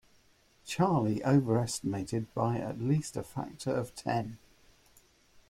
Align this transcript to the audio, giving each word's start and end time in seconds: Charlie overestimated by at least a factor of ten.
Charlie 0.65 1.23
overestimated 1.23 2.33
by 2.33 2.57
at 2.57 2.81
least 2.81 3.15
a 3.15 3.21
factor 3.21 3.69
of 3.75 3.93
ten. 3.93 4.39